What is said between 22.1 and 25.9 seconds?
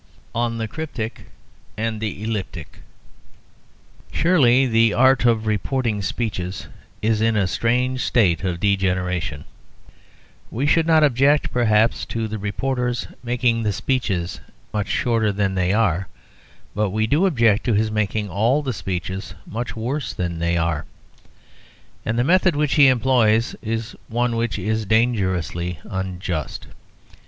the method which he employs is one which is dangerously